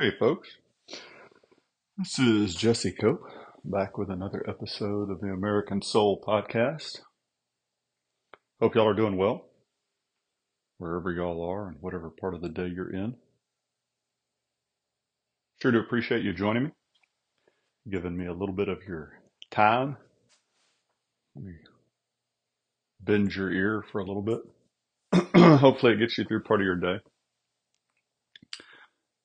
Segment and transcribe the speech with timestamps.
[0.00, 0.48] Hey, folks.
[1.98, 3.20] This is Jesse Cope
[3.62, 7.00] back with another episode of the American Soul Podcast.
[8.62, 9.44] Hope y'all are doing well,
[10.78, 13.16] wherever y'all are and whatever part of the day you're in.
[15.60, 16.70] Sure to appreciate you joining me,
[17.90, 19.20] giving me a little bit of your
[19.50, 19.98] time.
[21.34, 21.52] We
[23.02, 24.40] bend your ear for a little bit.
[25.36, 27.00] Hopefully, it gets you through part of your day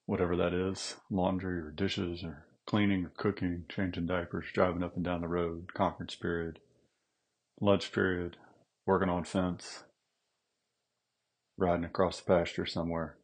[0.05, 5.05] whatever that is laundry or dishes or cleaning or cooking, changing diapers, driving up and
[5.05, 6.59] down the road, conference period,
[7.59, 8.37] lunch period,
[8.85, 9.83] working on fence,
[11.57, 13.17] riding across the pasture somewhere.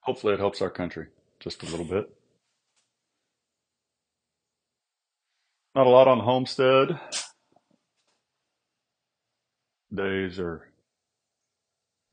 [0.00, 1.08] Hopefully, it helps our country
[1.40, 2.08] just a little bit.
[5.74, 6.98] Not a lot on homestead.
[9.92, 10.68] Days are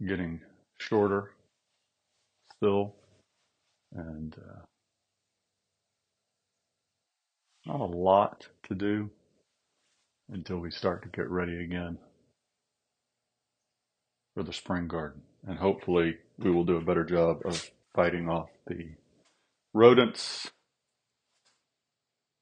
[0.05, 0.41] getting
[0.77, 1.31] shorter
[2.57, 2.95] still,
[3.93, 4.62] and uh,
[7.65, 9.09] not a lot to do
[10.31, 11.98] until we start to get ready again
[14.34, 15.21] for the spring garden.
[15.48, 18.91] And hopefully, we will do a better job of fighting off the
[19.73, 20.49] rodents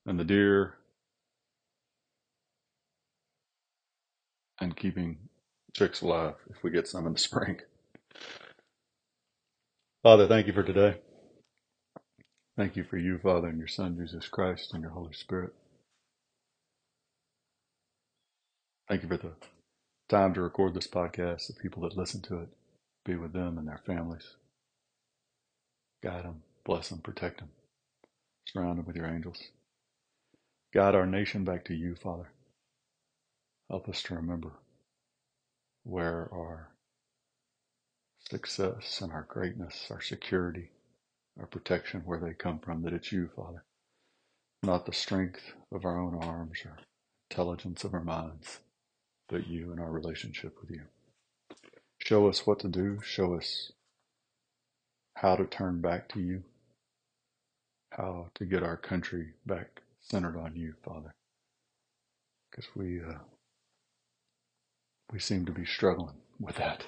[0.05, 0.75] and the deer
[4.59, 5.17] and keeping
[5.73, 7.59] chicks alive if we get some in the spring.
[10.03, 10.97] Father, thank you for today.
[12.57, 15.53] Thank you for you, Father, and your Son, Jesus Christ, and your Holy Spirit.
[18.89, 19.31] Thank you for the
[20.09, 22.49] time to record this podcast, the people that listen to it.
[23.05, 24.35] Be with them and their families.
[26.03, 27.49] Guide them, bless them, protect them.
[28.47, 29.41] Surround them with your angels.
[30.73, 32.31] Guide our nation back to you, Father.
[33.69, 34.51] Help us to remember
[35.83, 36.69] where our
[38.29, 40.71] success and our greatness, our security,
[41.39, 43.63] our protection, where they come from, that it's you, Father,
[44.63, 46.77] not the strength of our own arms or
[47.29, 48.59] intelligence of our minds,
[49.29, 50.81] but you and our relationship with you.
[51.99, 53.71] Show us what to do, show us
[55.15, 56.43] how to turn back to you,
[57.91, 61.11] how to get our country back centered on you, Father.
[62.49, 63.19] Because we uh,
[65.11, 66.85] we seem to be struggling with that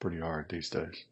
[0.00, 1.04] pretty hard these days.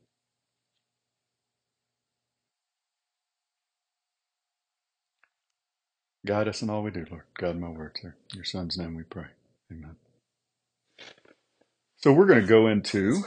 [6.26, 7.24] Guide us in all we do, Lord.
[7.36, 8.16] Guide my words here.
[8.32, 9.26] In your son's name we pray.
[9.72, 9.96] Amen.
[11.96, 13.22] So we're going to go into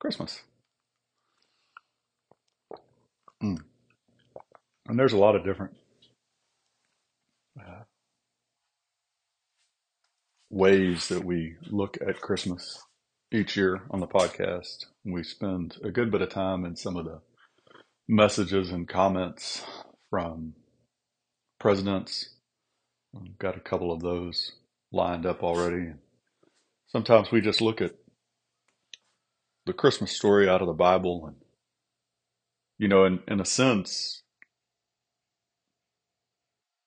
[0.00, 0.42] Christmas.
[3.42, 3.58] Mm.
[4.88, 5.76] And there's a lot of different
[7.58, 7.84] uh,
[10.50, 12.82] ways that we look at Christmas
[13.32, 14.86] each year on the podcast.
[15.04, 17.20] We spend a good bit of time in some of the
[18.08, 19.62] messages and comments
[20.10, 20.54] from
[21.60, 22.30] presidents.
[23.12, 24.52] We've got a couple of those
[24.92, 25.92] lined up already.
[26.88, 27.92] Sometimes we just look at
[29.66, 31.36] the Christmas story out of the Bible and
[32.78, 34.22] you know, in, in a sense,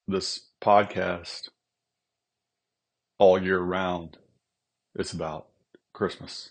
[0.08, 1.48] this podcast
[3.18, 4.18] all year round.
[4.94, 5.48] It's about
[5.92, 6.50] Christmas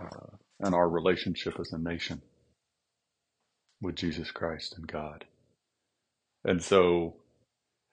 [0.00, 2.22] uh, and our relationship as a nation
[3.80, 5.24] with Jesus Christ and God.
[6.44, 7.16] And so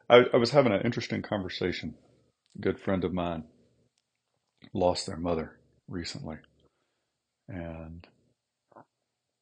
[0.09, 1.95] I, I was having an interesting conversation.
[2.57, 3.45] A good friend of mine
[4.73, 5.57] lost their mother
[5.87, 6.37] recently.
[7.47, 8.07] And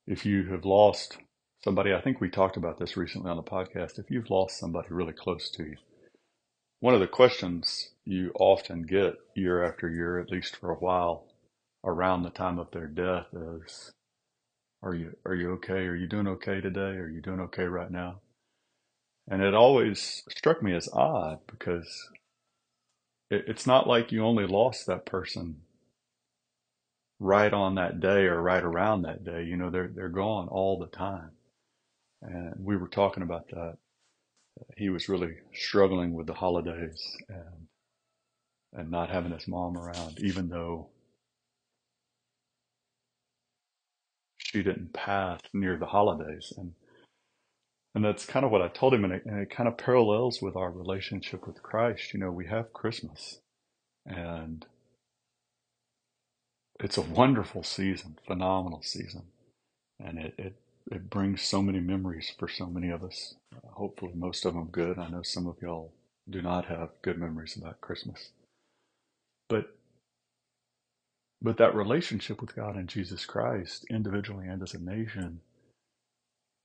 [0.08, 1.18] if you have lost
[1.64, 4.00] somebody, I think we talked about this recently on the podcast.
[4.00, 5.76] If you've lost somebody really close to you,
[6.84, 11.26] one of the questions you often get year after year, at least for a while,
[11.86, 13.94] around the time of their death is,
[14.82, 15.86] are you, are you okay?
[15.86, 16.98] Are you doing okay today?
[16.98, 18.20] Are you doing okay right now?
[19.30, 22.10] And it always struck me as odd because
[23.32, 25.62] it, it's not like you only lost that person
[27.18, 29.46] right on that day or right around that day.
[29.46, 31.32] You know, they're, they're gone all the time.
[32.22, 33.78] And we were talking about that
[34.78, 37.68] he was really struggling with the holidays and
[38.74, 40.90] and not having his mom around, even though
[44.40, 46.54] she didn't pass near the holidays.
[46.58, 46.74] And
[47.96, 50.42] and that's kind of what I told him, and it, and it kind of parallels
[50.42, 52.14] with our relationship with Christ.
[52.14, 53.40] You know, we have Christmas,
[54.06, 54.66] and
[56.80, 59.24] it's a wonderful season, phenomenal season,
[60.00, 60.56] and it, it
[60.92, 63.36] it brings so many memories for so many of us.
[63.74, 65.00] Hopefully, most of them good.
[65.00, 65.94] I know some of y'all
[66.30, 68.32] do not have good memories about Christmas.
[69.50, 69.68] But
[71.42, 75.42] But that relationship with God and Jesus Christ, individually and as a nation,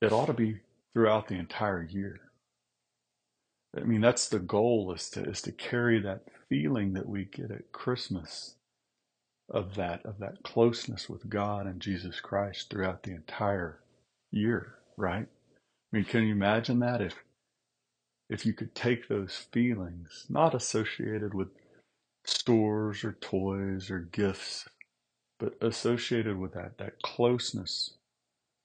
[0.01, 0.61] it ought to be
[0.93, 2.21] throughout the entire year.
[3.77, 7.51] I mean, that's the goal is to is to carry that feeling that we get
[7.51, 8.55] at Christmas
[9.49, 13.79] of that of that closeness with God and Jesus Christ throughout the entire
[14.31, 15.27] year, right?
[15.91, 17.15] I mean, can you imagine that if
[18.29, 21.47] if you could take those feelings, not associated with
[22.25, 24.67] stores or toys or gifts,
[25.39, 27.93] but associated with that that closeness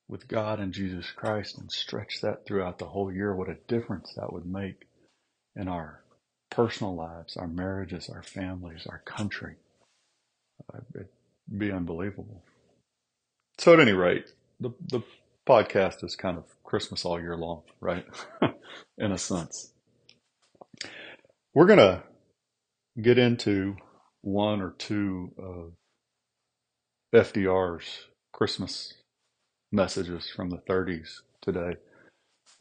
[0.08, 4.12] with God and Jesus Christ and stretch that throughout the whole year, what a difference
[4.16, 4.86] that would make
[5.56, 6.02] in our
[6.50, 9.54] personal lives, our marriages, our families, our country.
[10.72, 11.08] Uh, it'd
[11.56, 12.42] be unbelievable.
[13.58, 15.02] So, at any rate, the, the
[15.48, 18.06] podcast is kind of Christmas all year long, right?
[18.98, 19.72] in a sense.
[21.54, 22.02] We're going to
[23.00, 23.76] get into
[24.22, 25.72] one or two of
[27.14, 28.94] FDR's Christmas
[29.70, 31.76] messages from the 30s today.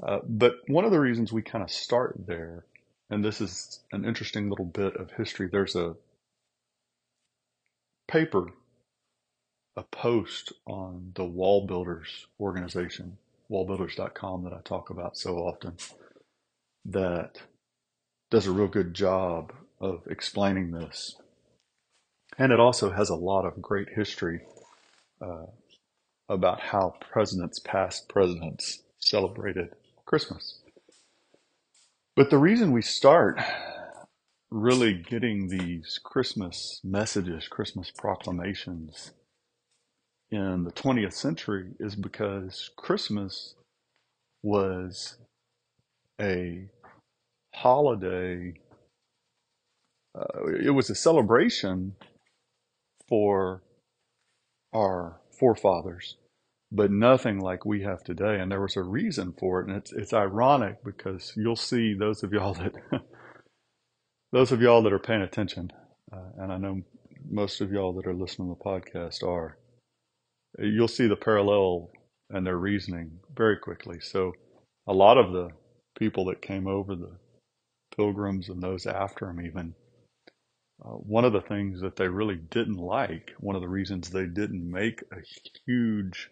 [0.06, 2.66] Uh, but one of the reasons we kind of start there,
[3.10, 5.96] and this is an interesting little bit of history, there's a
[8.08, 8.48] paper,
[9.76, 13.18] a post on the Wall Builders organization,
[13.50, 15.78] wallbuilders.com, that I talk about so often,
[16.86, 17.42] that
[18.30, 21.16] does a real good job of explaining this.
[22.38, 24.42] And it also has a lot of great history
[25.22, 25.46] uh,
[26.30, 29.70] about how presidents, past presidents, celebrated
[30.06, 30.60] Christmas.
[32.16, 33.40] But the reason we start
[34.52, 39.12] really getting these Christmas messages, Christmas proclamations
[40.34, 43.54] in the 20th century is because Christmas
[44.42, 45.18] was
[46.20, 46.70] a
[47.54, 48.54] holiday.
[50.18, 51.96] Uh, it was a celebration
[53.08, 53.62] for
[54.74, 56.18] our forefathers,
[56.72, 58.40] but nothing like we have today.
[58.40, 59.68] And there was a reason for it.
[59.68, 62.74] And it's, it's ironic because you'll see those of y'all that,
[64.32, 65.72] those of y'all that are paying attention,
[66.12, 66.82] uh, and I know
[67.30, 69.58] most of y'all that are listening to the podcast are,
[70.60, 71.92] you'll see the parallel
[72.30, 74.00] and their reasoning very quickly.
[74.00, 74.34] So
[74.88, 75.50] a lot of the
[75.98, 77.18] people that came over, the
[77.96, 79.76] pilgrims and those after them even,
[80.84, 84.26] uh, one of the things that they really didn't like, one of the reasons they
[84.26, 85.18] didn't make a
[85.66, 86.30] huge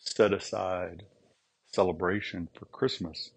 [0.00, 1.04] set aside
[1.72, 3.30] celebration for Christmas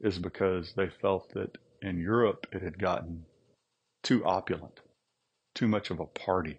[0.00, 3.24] is because they felt that in Europe it had gotten
[4.02, 4.80] too opulent,
[5.54, 6.58] too much of a party,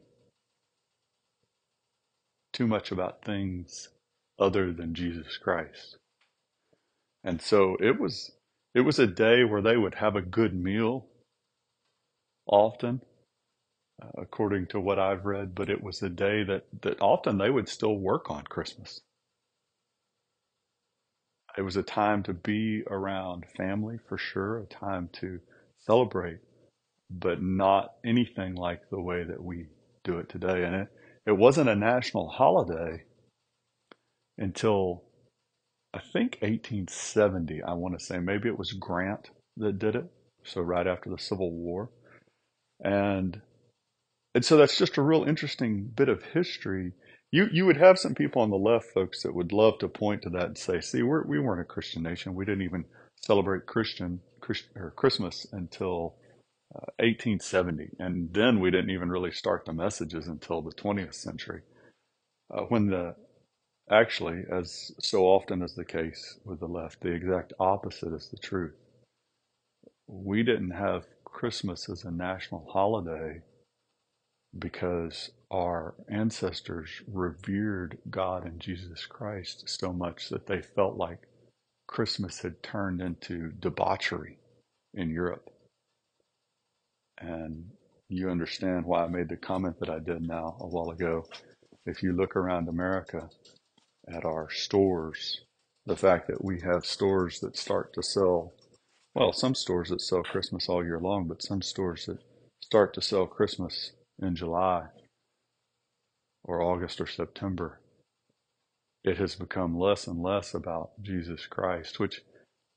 [2.61, 3.89] too much about things
[4.37, 5.97] other than Jesus Christ.
[7.23, 8.33] And so it was
[8.75, 11.07] it was a day where they would have a good meal
[12.45, 13.01] often,
[13.99, 17.49] uh, according to what I've read, but it was a day that, that often they
[17.49, 19.01] would still work on Christmas.
[21.57, 25.39] It was a time to be around family for sure, a time to
[25.79, 26.37] celebrate,
[27.09, 29.65] but not anything like the way that we
[30.03, 30.63] do it today.
[30.63, 30.87] And it,
[31.25, 33.03] it wasn't a national holiday
[34.37, 35.03] until
[35.93, 38.19] I think 1870, I want to say.
[38.19, 40.05] Maybe it was Grant that did it.
[40.43, 41.89] So, right after the Civil War.
[42.83, 43.41] And
[44.33, 46.93] and so that's just a real interesting bit of history.
[47.31, 50.23] You you would have some people on the left, folks, that would love to point
[50.23, 52.33] to that and say, "See, we're, we weren't a Christian nation.
[52.33, 52.85] We didn't even
[53.21, 56.15] celebrate Christian, Christ, or Christmas until
[56.75, 61.61] uh, 1870, and then we didn't even really start the messages until the 20th century,
[62.53, 63.15] uh, when the
[63.91, 68.37] actually, as so often is the case with the left, the exact opposite is the
[68.37, 68.75] truth.
[70.07, 73.41] We didn't have Christmas as a national holiday
[74.57, 81.27] because our ancestors revered God and Jesus Christ so much that they felt like
[81.87, 84.37] Christmas had turned into debauchery
[84.93, 85.49] in Europe.
[87.21, 87.65] And
[88.09, 91.25] you understand why I made the comment that I did now a while ago.
[91.85, 93.29] If you look around America
[94.13, 95.41] at our stores,
[95.85, 98.53] the fact that we have stores that start to sell
[99.13, 102.19] well, some stores that sell Christmas all year long, but some stores that
[102.63, 104.87] start to sell Christmas in July
[106.43, 107.81] or August or September.
[109.03, 112.21] It has become less and less about Jesus Christ, which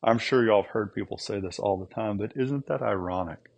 [0.02, 3.50] I'm sure y'all have heard people say this all the time, but isn't that ironic?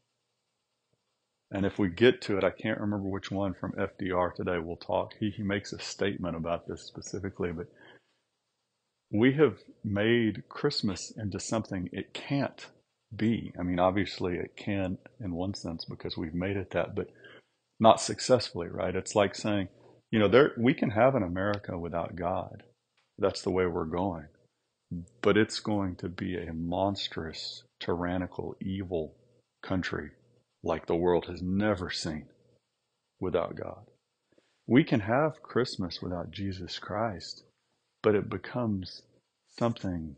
[1.50, 4.76] And if we get to it, I can't remember which one from FDR today we'll
[4.76, 5.14] talk.
[5.20, 7.68] He, he makes a statement about this specifically, but
[9.12, 12.66] we have made Christmas into something it can't
[13.14, 13.52] be.
[13.58, 17.10] I mean, obviously it can in one sense because we've made it that, but
[17.78, 18.96] not successfully, right?
[18.96, 19.68] It's like saying,
[20.10, 22.64] you know, there we can have an America without God.
[23.18, 24.26] That's the way we're going.
[25.22, 29.14] But it's going to be a monstrous, tyrannical, evil
[29.62, 30.10] country
[30.66, 32.26] like the world has never seen
[33.20, 33.86] without God.
[34.66, 37.44] We can have Christmas without Jesus Christ,
[38.02, 39.02] but it becomes
[39.58, 40.16] something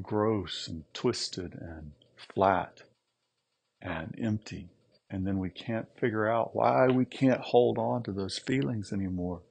[0.00, 1.92] gross and twisted and
[2.34, 2.82] flat
[3.82, 4.70] and empty.
[5.10, 9.42] And then we can't figure out why we can't hold on to those feelings anymore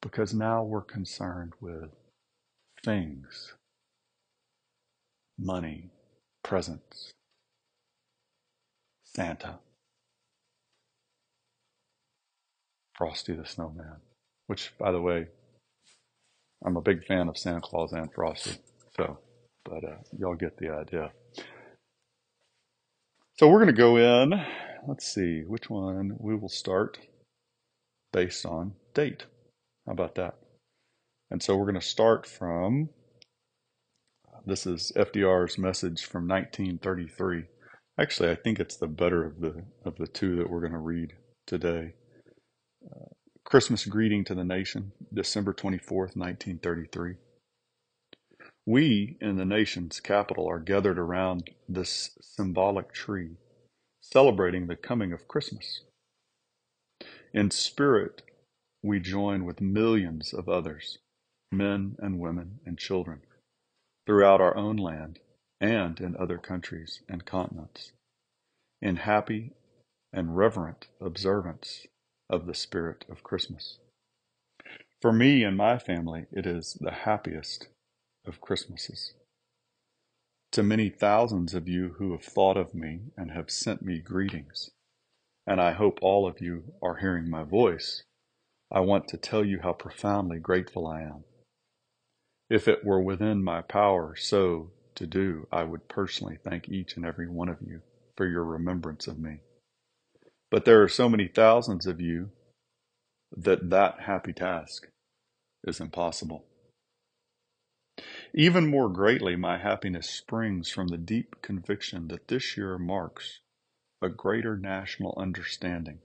[0.00, 1.90] because now we're concerned with
[2.84, 3.54] things,
[5.38, 5.90] money,
[6.42, 7.12] presents,
[9.14, 9.58] Santa,
[12.94, 13.96] Frosty the Snowman,
[14.46, 15.28] which, by the way,
[16.64, 18.58] I'm a big fan of Santa Claus and Frosty.
[18.96, 19.18] So,
[19.64, 21.12] but uh, y'all get the idea.
[23.38, 24.34] So we're going to go in.
[24.86, 26.98] Let's see which one we will start
[28.12, 29.26] based on date.
[29.86, 30.34] How about that?
[31.30, 32.88] And so we're going to start from
[34.46, 37.44] this is FDR's message from 1933.
[37.98, 40.78] Actually, I think it's the better of the of the two that we're going to
[40.78, 41.14] read
[41.46, 41.94] today.
[42.88, 43.06] Uh,
[43.44, 47.16] Christmas greeting to the nation, December 24th, 1933.
[48.66, 53.38] We in the nation's capital are gathered around this symbolic tree,
[54.00, 55.80] celebrating the coming of Christmas.
[57.34, 58.22] In spirit,
[58.80, 60.98] we join with millions of others,
[61.50, 63.22] men and women and children,
[64.06, 65.18] throughout our own land
[65.60, 67.92] and in other countries and continents,
[68.80, 69.52] in happy
[70.12, 71.86] and reverent observance
[72.30, 73.78] of the spirit of Christmas.
[75.00, 77.68] For me and my family, it is the happiest
[78.26, 79.14] of Christmases.
[80.52, 84.70] To many thousands of you who have thought of me and have sent me greetings,
[85.46, 88.02] and I hope all of you are hearing my voice,
[88.70, 91.24] I want to tell you how profoundly grateful I am.
[92.50, 97.04] If it were within my power so to do, I would personally thank each and
[97.04, 97.80] every one of you
[98.16, 99.38] for your remembrance of me.
[100.50, 102.30] But there are so many thousands of you
[103.36, 104.88] that that happy task
[105.64, 106.44] is impossible.
[108.34, 113.40] Even more greatly, my happiness springs from the deep conviction that this year marks
[114.02, 116.00] a greater national understanding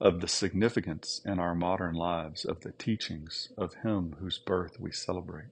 [0.00, 4.92] of the significance in our modern lives of the teachings of Him whose birth we
[4.92, 5.50] celebrate.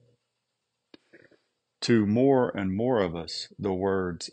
[1.83, 4.31] To more and more of us, the words,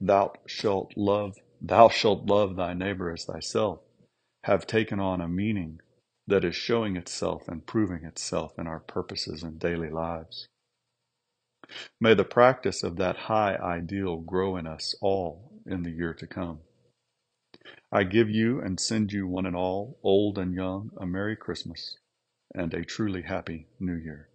[0.00, 3.80] Thou shalt love Thou shalt love thy neighbor as thyself
[4.44, 5.80] have taken on a meaning
[6.26, 10.46] that is showing itself and proving itself in our purposes and daily lives.
[12.00, 16.26] May the practice of that high ideal grow in us all in the year to
[16.26, 16.60] come.
[17.90, 21.96] I give you and send you one and all, old and young, a Merry Christmas
[22.54, 24.28] and a truly happy New Year.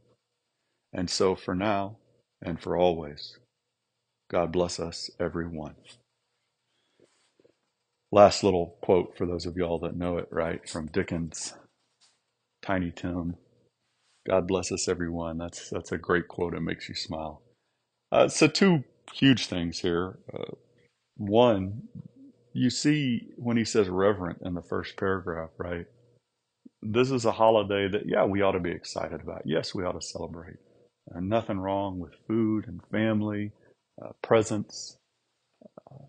[0.91, 1.98] And so for now
[2.41, 3.38] and for always,
[4.31, 5.75] God bless us, every one.
[8.12, 10.67] Last little quote for those of y'all that know it, right?
[10.69, 11.53] From Dickens,
[12.62, 13.38] Tiny Tim.
[14.27, 15.38] God bless us, everyone.
[15.39, 16.55] That's that's a great quote.
[16.55, 17.43] It makes you smile.
[18.12, 20.19] Uh, so two huge things here.
[20.33, 20.55] Uh,
[21.17, 21.83] one,
[22.53, 25.88] you see when he says reverent in the first paragraph, right?
[26.81, 29.43] This is a holiday that, yeah, we ought to be excited about.
[29.45, 30.57] Yes, we ought to celebrate.
[31.13, 33.51] Uh, nothing wrong with food and family,
[34.03, 34.98] uh, presents,
[35.91, 36.05] uh,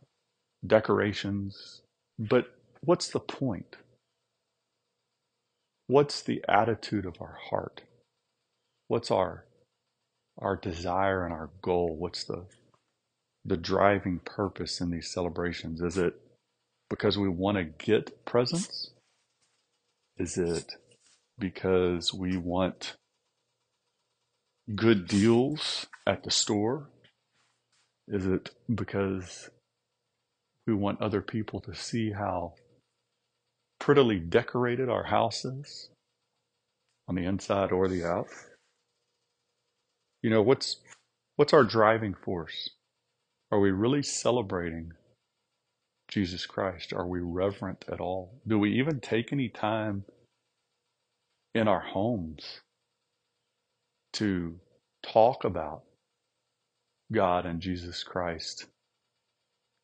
[0.67, 1.83] decorations,
[2.19, 2.47] but
[2.83, 3.77] what's the point?
[5.89, 7.83] What's the attitude of our heart?
[8.89, 9.47] What's our
[10.39, 11.97] our desire and our goal?
[11.97, 12.47] What's the
[13.45, 15.81] the driving purpose in these celebrations?
[15.83, 16.15] Is it
[16.91, 18.93] because we want to get presents?
[20.19, 20.77] Is it
[21.39, 22.95] because we want
[24.75, 26.88] good deals at the store?
[28.09, 29.50] Is it because
[30.66, 32.54] we want other people to see how
[33.83, 35.90] prettily decorated our house is
[37.09, 38.28] on the inside or the out.
[40.23, 40.76] You know, what's
[41.35, 42.71] what's our driving force?
[43.50, 44.92] Are we really celebrating
[46.09, 46.92] Jesus Christ?
[46.92, 48.40] Are we reverent at all?
[48.47, 50.04] Do we even take any time
[51.54, 52.61] in our homes
[54.14, 54.57] to
[55.02, 55.83] talk about
[57.12, 58.66] God and Jesus Christ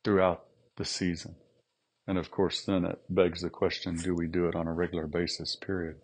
[0.04, 0.44] throughout
[0.76, 1.36] the season.
[2.06, 5.06] And of course, then it begs the question do we do it on a regular
[5.06, 5.96] basis, period?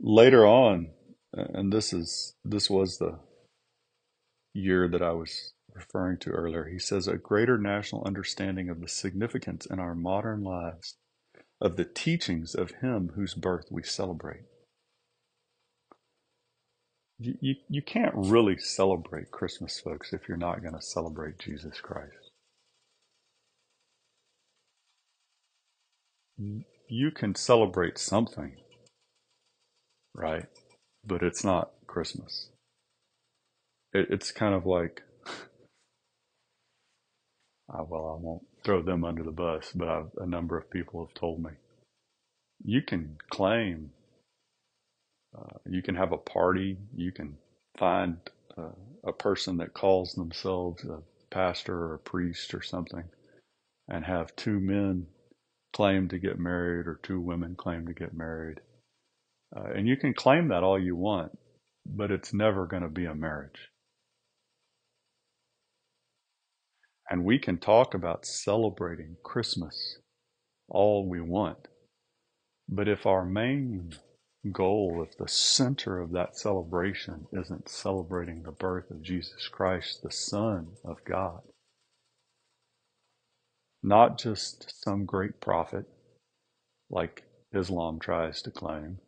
[0.00, 0.90] Later on,
[1.32, 3.18] and this is this was the
[4.52, 6.66] year that I was referring to earlier.
[6.66, 10.96] He says a greater national understanding of the significance in our modern lives
[11.60, 14.42] of the teachings of Him whose birth we celebrate.
[17.24, 22.30] You, you, can't really celebrate Christmas, folks, if you're not going to celebrate Jesus Christ.
[26.88, 28.56] You can celebrate something,
[30.14, 30.46] right?
[31.04, 32.48] But it's not Christmas.
[33.92, 35.02] It, it's kind of like,
[37.68, 41.06] uh, well, I won't throw them under the bus, but I've, a number of people
[41.06, 41.50] have told me
[42.64, 43.90] you can claim
[45.66, 46.76] you can have a party.
[46.94, 47.36] You can
[47.78, 48.18] find
[48.56, 48.70] uh,
[49.04, 50.98] a person that calls themselves a
[51.30, 53.04] pastor or a priest or something
[53.88, 55.06] and have two men
[55.72, 58.60] claim to get married or two women claim to get married.
[59.56, 61.36] Uh, and you can claim that all you want,
[61.86, 63.70] but it's never going to be a marriage.
[67.10, 69.98] And we can talk about celebrating Christmas
[70.68, 71.68] all we want.
[72.68, 73.92] But if our main
[74.50, 80.10] goal, if the center of that celebration isn't celebrating the birth of Jesus Christ, the
[80.10, 81.42] Son of God,
[83.82, 85.86] not just some great prophet
[86.90, 87.22] like
[87.54, 88.98] Islam tries to claim,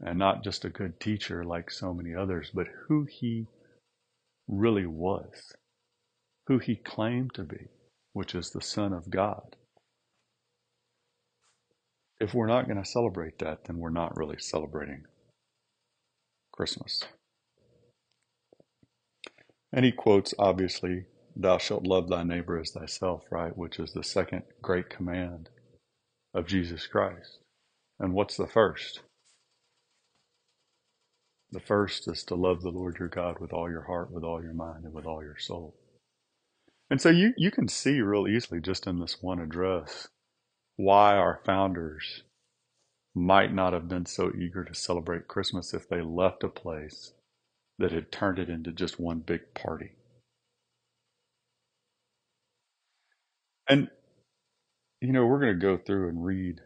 [0.00, 3.46] and not just a good teacher like so many others, but who he
[4.48, 5.52] really was,
[6.46, 7.68] who he claimed to be,
[8.12, 9.56] which is the Son of God
[12.20, 15.04] if we're not going to celebrate that, then we're not really celebrating
[16.52, 17.02] Christmas.
[19.72, 23.56] And he quotes, obviously, Thou shalt love thy neighbor as thyself, right?
[23.56, 25.48] Which is the second great command
[26.34, 27.38] of Jesus Christ.
[27.98, 29.00] And what's the first?
[31.52, 34.42] The first is to love the Lord your God with all your heart, with all
[34.42, 35.76] your mind, and with all your soul.
[36.90, 40.08] And so you, you can see real easily just in this one address
[40.80, 42.22] why our founders
[43.14, 47.12] might not have been so eager to celebrate Christmas if they left a place
[47.78, 49.90] that had turned it into just one big party.
[53.68, 53.88] And,
[55.00, 56.60] you know, we're going to go through and read.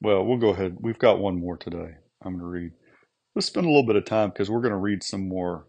[0.00, 0.78] Well, we'll go ahead.
[0.80, 1.96] We've got one more today.
[2.24, 2.72] I'm going to read.
[3.34, 5.66] Let's spend a little bit of time because we're going to read some more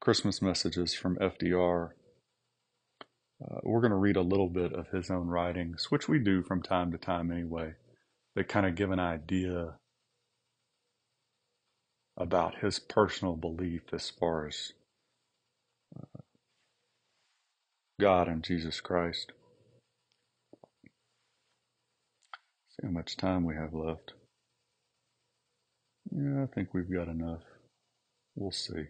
[0.00, 1.90] Christmas messages from FDR
[3.44, 6.42] uh, we're going to read a little bit of his own writings, which we do
[6.42, 7.74] from time to time anyway,
[8.34, 9.74] that kind of give an idea
[12.16, 14.72] about his personal belief as far as
[15.96, 16.20] uh,
[18.00, 19.32] God and Jesus Christ.
[22.70, 24.14] See how much time we have left.
[26.10, 27.42] Yeah, I think we've got enough.
[28.36, 28.86] We'll see.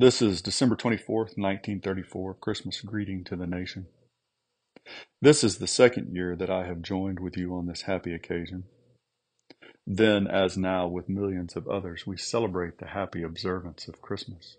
[0.00, 3.86] This is December 24th, 1934, Christmas greeting to the nation.
[5.20, 8.64] This is the second year that I have joined with you on this happy occasion.
[9.86, 14.56] Then, as now, with millions of others, we celebrate the happy observance of Christmas.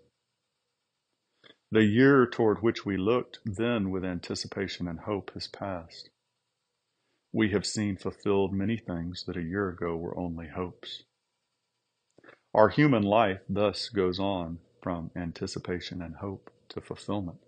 [1.72, 6.10] The year toward which we looked then with anticipation and hope has passed.
[7.32, 11.02] We have seen fulfilled many things that a year ago were only hopes.
[12.54, 17.38] Our human life thus goes on from anticipation and hope to fulfillment.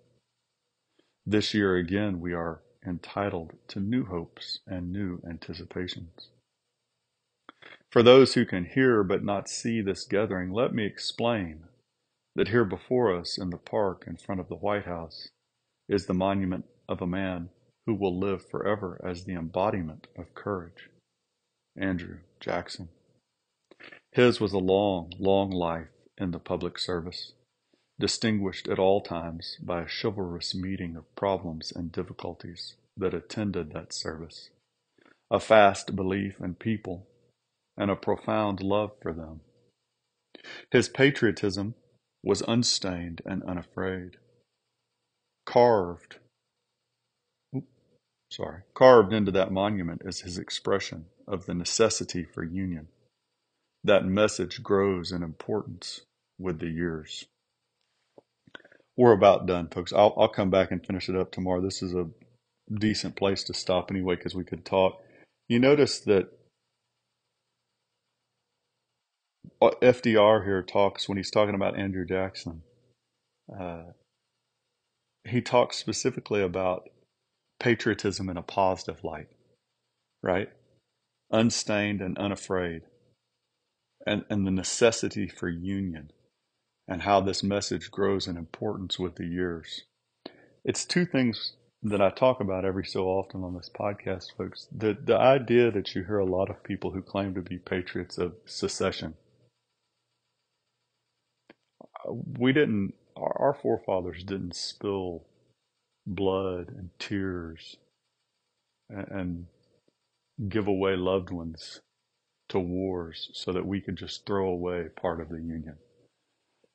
[1.27, 6.29] This year again, we are entitled to new hopes and new anticipations.
[7.91, 11.65] For those who can hear but not see this gathering, let me explain
[12.35, 15.29] that here before us in the park in front of the White House
[15.89, 17.51] is the monument of a man
[17.87, 20.91] who will live forever as the embodiment of courage
[21.77, 22.89] Andrew Jackson.
[24.13, 27.33] His was a long, long life in the public service,
[27.99, 33.93] distinguished at all times by a chivalrous meeting of problems and difficulties that attended that
[33.93, 34.51] service,
[35.31, 37.07] a fast belief in people,
[37.77, 39.41] and a profound love for them.
[40.71, 41.75] His patriotism
[42.23, 44.17] was unstained and unafraid.
[45.47, 46.19] Carved,
[48.31, 52.89] sorry, carved into that monument is his expression of the necessity for union
[53.85, 56.01] that message grows in importance
[56.39, 57.27] with the years.
[58.97, 59.93] We're about done, folks.
[59.93, 61.61] I'll, I'll come back and finish it up tomorrow.
[61.61, 62.09] This is a
[62.73, 65.03] decent place to stop anyway because we could talk.
[65.49, 66.29] You notice that
[69.61, 72.63] FDR here talks when he's talking about Andrew Jackson.
[73.53, 73.83] Uh,
[75.29, 76.89] he talks specifically about
[77.61, 79.29] patriotism in a positive light,
[80.23, 80.49] right?
[81.31, 82.83] Unstained and unafraid
[84.07, 86.11] and, and the necessity for union.
[86.89, 89.83] and how this message grows in importance with the years.
[90.65, 94.69] It's two things that I talk about every so often on this podcast, folks.
[94.77, 98.19] The, the idea that you hear a lot of people who claim to be patriots
[98.19, 99.15] of secession.
[102.09, 105.25] We didn't, our, our forefathers didn't spill
[106.07, 107.77] blood and tears
[108.91, 109.47] and, and
[110.51, 111.81] give away loved ones
[112.55, 115.77] to wars so that we could just throw away part of the Union.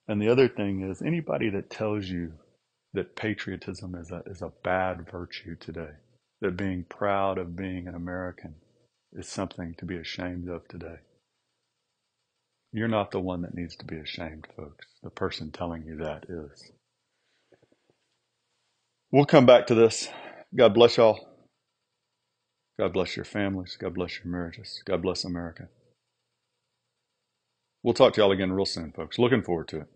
[0.07, 2.33] And the other thing is anybody that tells you
[2.93, 5.91] that patriotism is a, is a bad virtue today,
[6.41, 8.55] that being proud of being an American
[9.13, 10.97] is something to be ashamed of today.
[12.73, 14.87] You're not the one that needs to be ashamed, folks.
[15.03, 16.71] The person telling you that is.
[19.11, 20.09] We'll come back to this.
[20.55, 21.28] God bless y'all.
[22.79, 23.75] God bless your families.
[23.77, 24.81] God bless your marriages.
[24.85, 25.67] God bless America.
[27.83, 29.19] We'll talk to y'all again real soon, folks.
[29.19, 29.87] Looking forward to it.